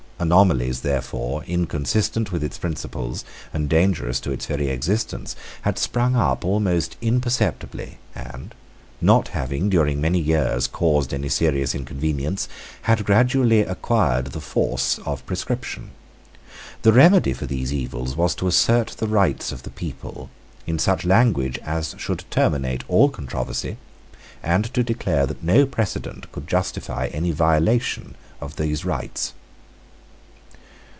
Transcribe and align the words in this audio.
Anomalies, 0.21 0.81
therefore, 0.81 1.43
inconsistent 1.47 2.31
with 2.31 2.43
its 2.43 2.59
principles 2.59 3.25
and 3.51 3.67
dangerous 3.67 4.19
to 4.19 4.29
its 4.29 4.45
very 4.45 4.67
existence, 4.67 5.35
had 5.63 5.79
sprung 5.79 6.15
up 6.15 6.45
almost 6.45 6.95
imperceptibly, 7.01 7.97
and, 8.13 8.53
not 9.01 9.29
having, 9.29 9.67
during 9.67 9.99
many 9.99 10.19
years, 10.19 10.67
caused 10.67 11.11
any 11.11 11.27
serious 11.27 11.73
inconvenience, 11.73 12.47
had 12.83 13.03
gradually 13.03 13.61
acquired 13.61 14.27
the 14.27 14.39
force 14.39 14.99
of 15.07 15.25
prescription. 15.25 15.89
The 16.83 16.93
remedy 16.93 17.33
for 17.33 17.47
these 17.47 17.73
evils 17.73 18.15
was 18.15 18.35
to 18.35 18.47
assert 18.47 18.89
the 18.89 19.07
rights 19.07 19.51
of 19.51 19.63
the 19.63 19.71
people 19.71 20.29
in 20.67 20.77
such 20.77 21.03
language 21.03 21.57
as 21.63 21.95
should 21.97 22.25
terminate 22.29 22.83
all 22.87 23.09
controversy, 23.09 23.77
and 24.43 24.71
to 24.75 24.83
declare 24.83 25.25
that 25.25 25.43
no 25.43 25.65
precedent 25.65 26.31
could 26.31 26.47
justify 26.47 27.07
any 27.11 27.31
violation 27.31 28.13
of 28.39 28.57
those 28.57 28.85
rights. 28.85 29.33